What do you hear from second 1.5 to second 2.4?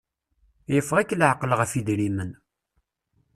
ɣef idrimen.